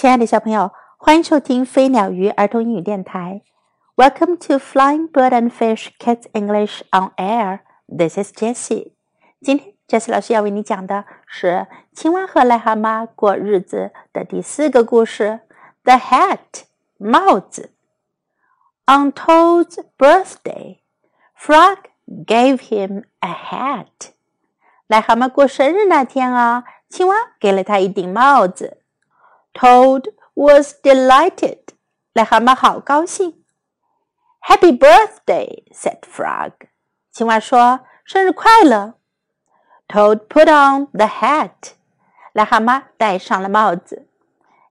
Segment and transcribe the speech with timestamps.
[0.00, 3.42] 亲爱的小朋友，欢迎收听飞鸟鱼儿童英语电台。
[3.96, 7.60] Welcome to Flying Bird and Fish Kids English on Air.
[7.86, 8.92] This is Jessie.
[9.42, 15.40] 今天 Jessie 老师要为你讲的是青蛙和癞蛤蟆过日子的第四个故事
[15.84, 16.62] ：The Hat
[16.96, 17.72] 帽子。
[18.86, 20.78] On Toad's birthday,
[21.38, 21.76] Frog
[22.24, 24.12] gave him a hat.
[24.88, 28.78] 癞蛤蟆过生日那天啊，青蛙给了他一顶帽子。
[29.53, 31.59] Toad was delighted.
[32.13, 33.43] 癞蛤蟆好高兴。
[34.47, 36.51] Happy birthday, said Frog.
[37.11, 38.95] 青蛙说：“生日快乐。”
[39.87, 41.73] Toad put on the hat.
[42.33, 44.07] 癞蛤蟆戴上了帽子。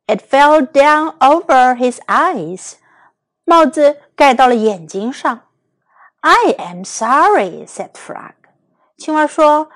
[0.06, 2.74] It fell down over his eyes.
[3.45, 5.41] 帽子盖到了眼睛上。
[6.20, 8.34] I am sorry, said Frog.
[8.96, 9.69] 青蛙说：“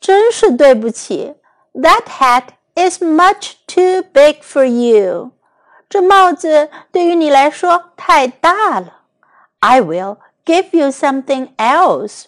[0.00, 1.34] 真是对不起。
[1.74, 5.32] That hat is much too big for you.
[5.88, 9.00] 这帽子对于你来说太大了。
[9.60, 12.24] I will give you something else.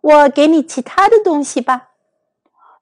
[0.00, 1.90] 我给你其他的东西吧。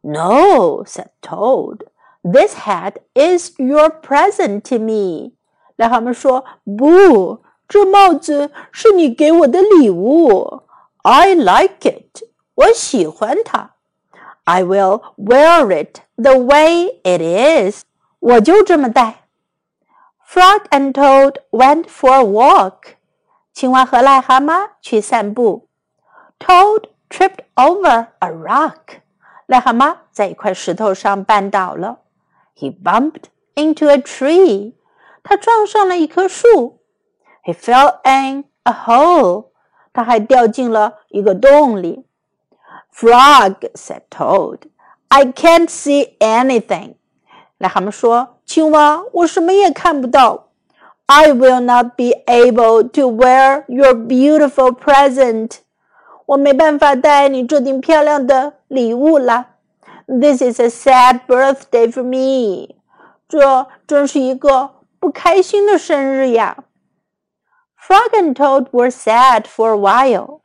[0.02, 1.86] No, said Toad.
[2.22, 5.32] This hat is your present to me.
[5.76, 10.62] 癞蛤蟆说：“不，这帽子是你给我的礼物。
[11.02, 12.22] I like it.
[12.54, 13.73] 我喜欢它。”
[14.44, 17.84] I will wear it the way it is.
[18.18, 19.24] 我就这么戴。
[20.26, 22.96] Frog and Toad went for a walk.
[23.52, 25.68] 青蛙和癞蛤蟆去散步。
[26.38, 29.00] Toad tripped over a rock.
[29.46, 31.98] 癞蛤蟆在一块石头上绊倒了。
[32.56, 34.74] He bumped into a tree.
[35.22, 36.80] 他撞上了一棵树。
[37.44, 39.46] He fell in a hole.
[39.92, 42.06] 他还掉进了一个洞里。
[42.94, 44.68] Frog said Toad,
[45.08, 46.94] "I can't see anything."
[47.58, 50.48] 癞蛤蟆说：“青蛙，我什么也看不到。
[51.06, 55.58] I will not be able to wear your beautiful present.
[56.26, 59.48] 我没办法戴你这顶漂亮的礼物了。
[60.06, 62.76] This is a sad birthday for me.
[63.28, 66.64] 这真是一个不开心的生日呀。
[67.80, 70.40] Frog and Toad were sad for a while.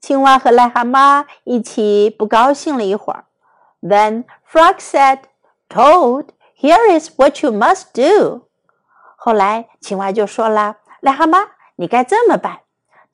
[0.00, 3.24] 青蛙和癞蛤蟆一起不高兴了一会儿。
[3.82, 5.20] Then Frog said,
[5.68, 6.26] "Toad,
[6.60, 8.48] here is what you must do."
[9.16, 12.60] 后来青蛙就说了：“癞蛤蟆，你该这么办。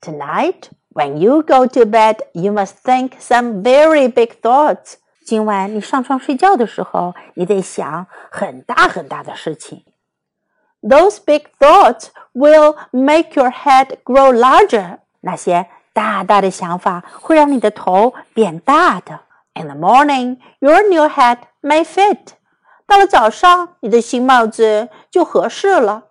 [0.01, 4.95] Tonight, when you go to bed, you must think some very big thoughts.
[5.25, 9.85] 今晚你上床睡觉的时候，你得想很大很大的事情。
[10.81, 14.97] Those big thoughts will make your head grow larger.
[15.21, 19.19] 那些 大大的想法会让你的头变大的。
[19.53, 22.33] In the morning, your new hat may fit.
[22.87, 26.05] 到了早上，你的新帽子就合适了。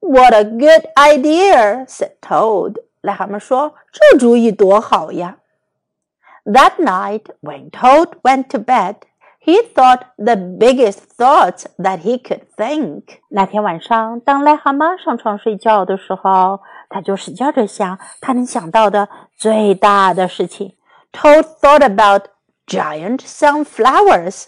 [0.00, 1.86] What a good idea!
[1.86, 2.76] said Toad.
[3.02, 5.36] 癞蛤蟆说：“这主意多好呀！”
[6.44, 8.96] That night, when Toad went to bed,
[9.42, 13.02] he thought the biggest thoughts that he could think.
[13.28, 16.60] 那天晚上，当癞蛤蟆上床睡觉的时候，
[16.94, 20.76] 他就使劲的想他能想到的最大的事情。
[21.12, 22.26] Toad thought about
[22.66, 24.46] giant sunflowers.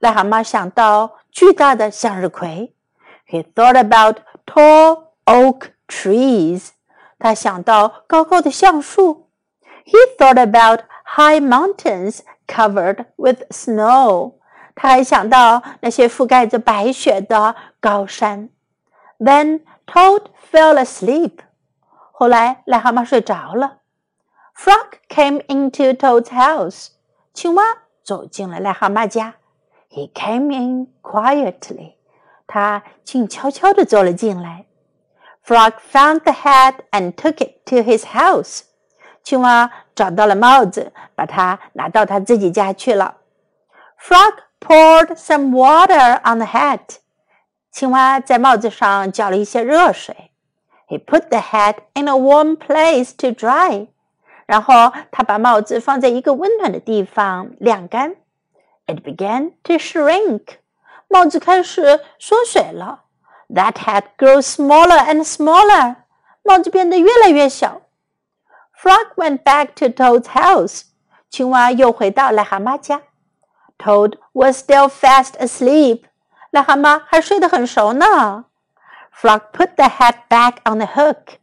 [0.00, 2.74] 癞蛤蟆想到巨大的向日葵。
[3.28, 6.70] He thought about tall oak trees.
[7.18, 9.30] 他想到高高的橡树。
[9.84, 10.84] He thought about
[11.16, 14.34] high mountains covered with snow.
[14.74, 18.50] 他还想到那些覆盖着白雪的高山。
[19.18, 21.38] Then Toad fell asleep.
[22.12, 23.78] 后来癞蛤蟆睡着了。
[24.56, 26.88] Frog came into Toad's house.
[27.32, 27.64] 青蛙
[28.02, 29.34] 走进了癞蛤蟆家。
[29.90, 31.94] He came in quietly.
[32.46, 34.66] 他静悄悄地走了进来。
[35.44, 38.62] Frog found the hat and took it to his house.
[39.22, 43.18] 青蛙找到了帽子，把它拿到他自己家去了。
[43.98, 46.98] Frog poured some water on the hat.
[47.70, 50.30] 青蛙在帽子上浇了一些热水。
[50.88, 53.88] He put the hat in a warm place to dry.
[54.46, 58.16] 然后他把帽子放在一个温暖的地方晾干。
[58.86, 60.58] It began to shrink.
[61.08, 63.04] 帽子开始缩水了。
[63.48, 65.96] That hat grew smaller and smaller.
[66.42, 67.82] 帽子变得越来越小。
[68.80, 70.82] Frog went back to Toad's house.
[71.30, 73.02] 青蛙又回到癞蛤蟆家。
[73.78, 76.04] Toad was still fast asleep.
[76.52, 78.46] 癞蛤蟆还睡得很熟呢。
[79.12, 81.38] Frog put the hat back on the hook.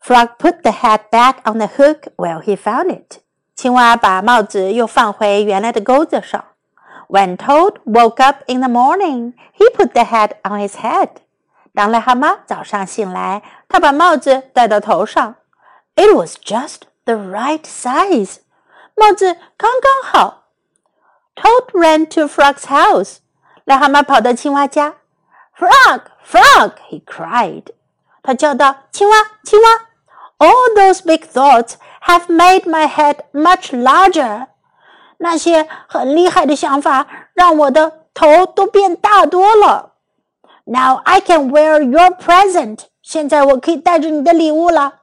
[0.00, 3.20] Frog put the hat back on the hook where he found it.
[3.54, 6.44] 青蛙把帽子又放回原来的钩子上。
[7.08, 11.10] When Toad woke up in the morning, he put the hat on his head.
[11.74, 15.36] 当癞蛤蟆早上醒来，他把帽子戴到头上。
[15.94, 18.38] It was just the right size.
[18.94, 20.48] 帽子刚刚好。
[21.36, 23.18] Toad ran to Frog's house.
[23.70, 24.94] 癞蛤蟆跑到青蛙家。
[25.58, 26.72] Frog, frog!
[26.90, 27.64] He cried.
[28.22, 29.68] 他叫道：“青蛙，青蛙！
[30.38, 34.48] All those big thoughts have made my head much larger.
[35.18, 39.94] 那些很厉害的想法让我的头都变大多了。
[40.64, 42.80] Now I can wear your present.
[43.00, 45.02] 现在我可以带着你的礼物了。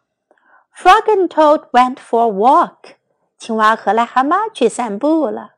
[0.78, 2.95] Frog and Toad went for a walk.
[3.38, 5.51] 青蛙和癞蛤蟆去散步了。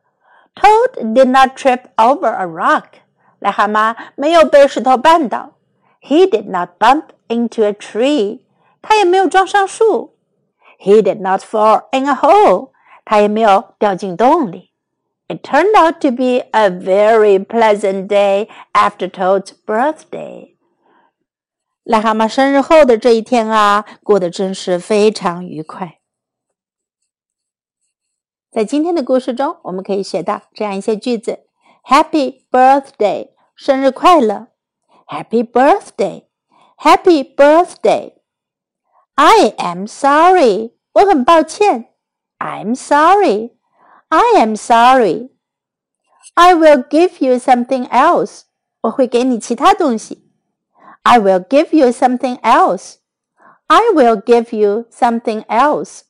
[0.54, 3.00] Toad did not trip over a rock.
[3.40, 5.52] 癞蛤蟆没有被石头绊倒。
[6.00, 8.40] He did not bump into a tree.
[8.80, 10.16] 他也没有撞上树。
[10.78, 12.70] He did not fall in a hole.
[13.04, 14.72] 他也没有掉进洞里。
[15.28, 20.54] It turned out to be a very pleasant day after Toad's birthday.
[21.84, 25.98] 癞蛤蟆生日后的这一天啊，过得真是非常愉快。
[28.50, 31.40] 在今天的故事中，我们可以学到这样一些句子：
[31.84, 34.46] Happy birthday，生日快乐；
[35.06, 41.92] Happy birthday，Happy birthday。I am sorry，我很抱歉。
[42.38, 43.52] I'm sorry.
[44.08, 45.30] I am sorry.
[46.34, 48.42] I will give you something else.
[48.82, 50.30] 我会给你其他东西。
[51.02, 52.96] I will give you something else.
[53.66, 56.02] I will give you something else.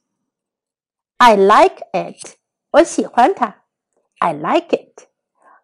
[1.20, 2.36] I like it.
[2.70, 3.62] 我喜欢它。
[4.18, 5.06] I like it.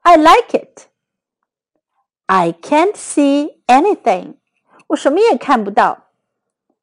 [0.02, 0.86] I like it.
[2.26, 4.36] I can't see anything.
[4.88, 6.08] 我什么也看不到。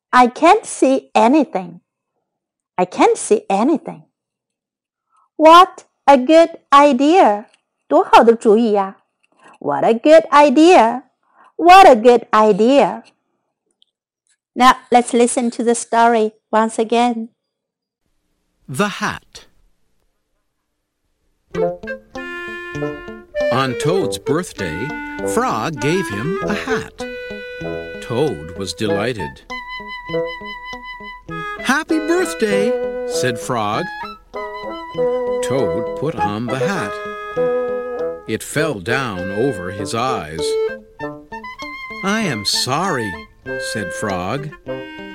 [0.10, 1.82] I can't see anything.
[2.76, 4.04] I can't see anything.
[5.36, 7.46] What a good idea!
[7.88, 8.98] 多好的主意呀！
[9.60, 11.04] What a good idea!
[11.56, 13.04] What a good idea!
[14.54, 17.30] Now let's listen to the story once again.
[18.69, 19.45] The Hat
[23.53, 24.89] On Toad's birthday,
[25.35, 26.97] Frog gave him a hat.
[28.01, 29.43] Toad was delighted.
[31.61, 33.85] Happy birthday, said Frog.
[34.33, 38.25] Toad put on the hat.
[38.27, 40.41] It fell down over his eyes.
[42.03, 43.13] I am sorry,
[43.75, 44.49] said Frog.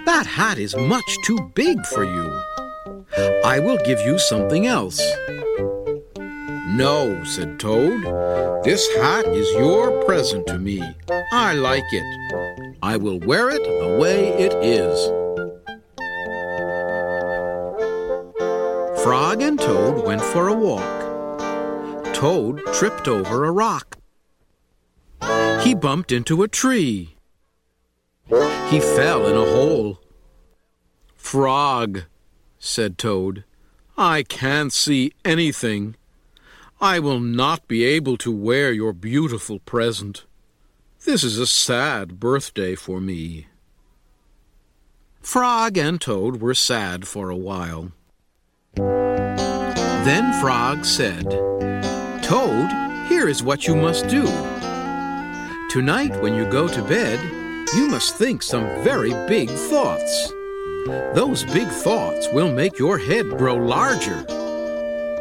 [0.05, 2.41] That hat is much too big for you.
[3.43, 5.01] I will give you something else.
[6.75, 8.03] No, said Toad.
[8.63, 10.81] This hat is your present to me.
[11.31, 12.75] I like it.
[12.81, 14.97] I will wear it the way it is.
[19.03, 20.99] Frog and Toad went for a walk.
[22.13, 23.97] Toad tripped over a rock.
[25.63, 27.15] He bumped into a tree.
[28.69, 29.99] He fell in a hole.
[31.15, 32.03] Frog,
[32.59, 33.43] said Toad,
[33.97, 35.95] I can't see anything.
[36.79, 40.25] I will not be able to wear your beautiful present.
[41.05, 43.47] This is a sad birthday for me.
[45.21, 47.91] Frog and Toad were sad for a while.
[48.75, 51.29] Then Frog said,
[52.23, 52.69] Toad,
[53.09, 54.25] here is what you must do.
[55.69, 57.19] Tonight, when you go to bed,
[57.75, 60.33] you must think some very big thoughts.
[61.13, 64.25] Those big thoughts will make your head grow larger.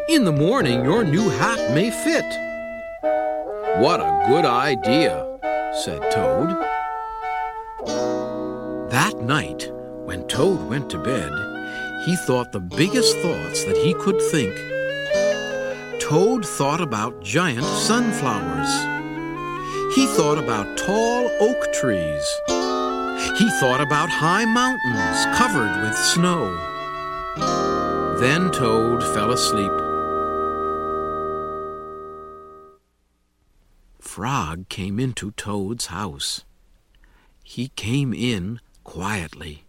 [0.08, 2.24] In the morning, your new hat may fit.
[3.82, 5.26] What a good idea,
[5.84, 6.50] said Toad.
[8.90, 9.70] That night,
[10.04, 11.30] when Toad went to bed,
[12.06, 14.54] he thought the biggest thoughts that he could think.
[16.00, 18.72] Toad thought about giant sunflowers.
[19.94, 22.57] He thought about tall oak trees.
[23.38, 26.52] He thought about high mountains covered with snow.
[28.18, 29.70] Then Toad fell asleep.
[34.00, 36.44] Frog came into Toad's house.
[37.44, 39.62] He came in quietly.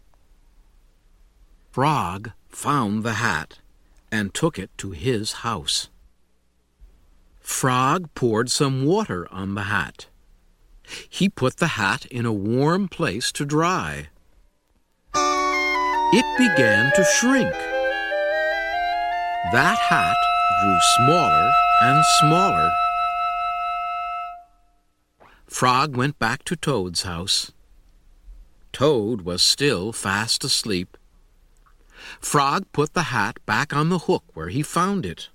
[1.71, 3.59] Frog found the hat
[4.11, 5.89] and took it to his house.
[7.39, 10.07] Frog poured some water on the hat.
[11.09, 14.09] He put the hat in a warm place to dry.
[16.11, 17.53] It began to shrink.
[19.51, 20.17] That hat
[20.61, 22.71] grew smaller and smaller.
[25.45, 27.51] Frog went back to Toad's house.
[28.71, 30.97] Toad was still fast asleep.
[32.19, 35.29] Frog put the hat back on the hook where he found it.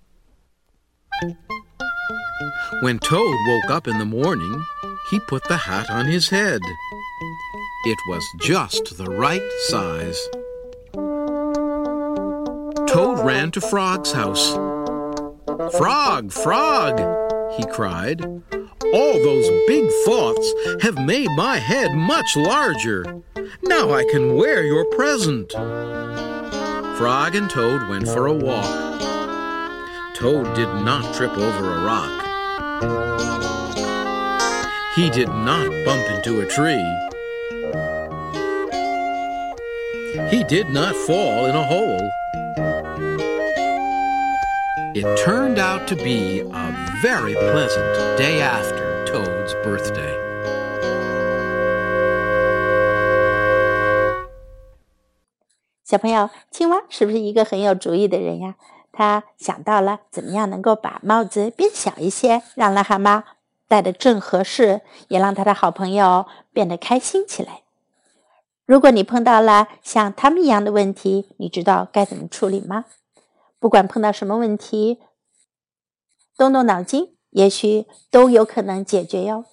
[2.82, 4.64] When Toad woke up in the morning,
[5.10, 6.60] he put the hat on his head.
[7.86, 10.18] It was just the right size.
[12.88, 14.54] Toad ran to Frog's house.
[15.76, 17.00] Frog, Frog,
[17.56, 18.24] he cried.
[18.24, 23.22] All those big thoughts have made my head much larger.
[23.62, 25.52] Now I can wear your present.
[26.96, 29.00] Frog and Toad went for a walk.
[30.14, 33.53] Toad did not trip over a rock.
[34.95, 36.83] He did not bump into a tree.
[40.29, 42.09] He did not fall in a hole.
[44.93, 50.17] It turned out to be a very pleasant day after Toad's birthday.
[55.83, 58.55] 小朋友，青蛙是不是一个很有主意的人呀？
[58.91, 63.23] 他想到了怎么样能够把帽子变小一些，让癞蛤蟆
[63.66, 67.62] 戴的正合适，也让他的好朋友变得开心起来。
[68.66, 72.86] 如果你碰到了像他们一样的问题，你知道该怎么处理吗？
[73.58, 75.00] 不管碰到什么问题，
[76.36, 79.44] 动动脑筋，也许都有可能解决哟。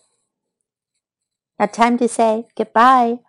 [1.57, 3.19] 那 time to say goodbye.